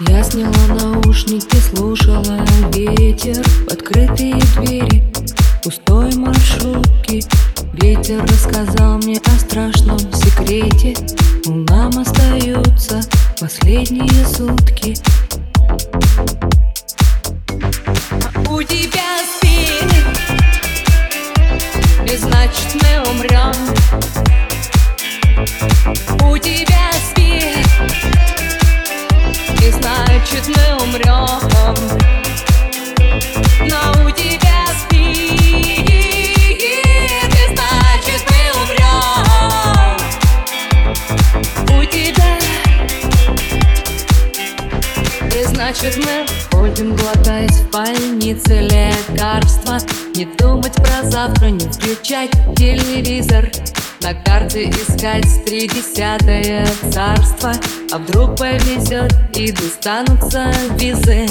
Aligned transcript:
Я 0.00 0.22
сняла 0.22 0.52
наушники, 0.78 1.56
слушала 1.56 2.44
ветер 2.74 3.42
Открытые 3.72 4.34
двери 4.56 5.02
пустой 5.62 6.14
маршрутки. 6.16 7.24
Ветер 7.72 8.22
рассказал 8.24 8.98
мне 8.98 9.18
о 9.24 9.30
страшном 9.38 9.98
секрете. 10.12 10.94
Мол, 11.46 11.64
нам 11.64 11.98
остаются 11.98 13.00
последние 13.40 14.26
сутки. 14.26 14.94
У 18.50 18.62
тебя 18.62 19.24
спит 19.24 19.92
И 22.04 22.16
значит 22.18 22.74
мы 22.74 22.90
умрем 23.12 23.54
У 26.30 26.36
тебя 26.36 26.92
спит 27.10 27.15
значит 45.66 45.96
мы 45.96 46.26
Ходим 46.52 46.94
глотать 46.96 47.50
в 47.50 47.70
больнице 47.70 48.60
лекарства. 48.60 49.78
Не 50.14 50.24
думать 50.24 50.74
про 50.74 51.02
завтра, 51.02 51.46
не 51.46 51.68
включать 51.68 52.30
телевизор. 52.56 53.50
На 54.00 54.14
карте 54.14 54.70
искать 54.70 55.26
тридесятое 55.44 56.66
царство. 56.92 57.52
А 57.92 57.98
вдруг 57.98 58.36
повезет 58.36 59.12
и 59.34 59.50
достанутся 59.50 60.52
визы 60.78 61.26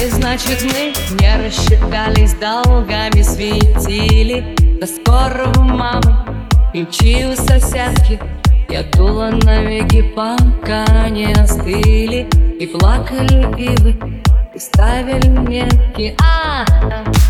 И 0.00 0.10
значит 0.10 0.62
мы 0.62 0.92
не 1.20 1.36
рассчитались 1.44 2.34
долгами 2.34 3.22
светили. 3.22 4.54
До 4.80 4.86
скорого 4.86 5.60
мамы 5.60 6.14
и 6.72 6.82
у 6.82 7.34
соседки 7.34 8.20
Я 8.68 8.84
дула 8.92 9.30
навеки, 9.42 10.02
пока 10.14 11.08
не 11.08 11.32
остыли. 11.32 12.28
И 12.60 12.66
плакали 12.66 13.42
ивы, 13.58 13.96
и 14.54 14.58
ставили 14.58 15.26
метки. 15.26 16.14
-а! 16.18 16.64
-а. 16.66 17.28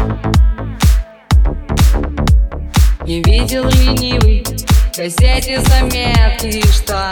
Не 3.07 3.23
видел 3.23 3.65
ленивый 3.65 4.45
в 4.45 4.99
газете 4.99 5.61
заметки, 5.61 6.61
что 6.71 7.09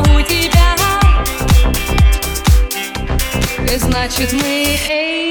у 0.00 0.22
тебя. 0.22 0.76
И 3.70 3.76
значит 3.78 4.32
мы 4.32 4.78
эй 4.88 5.21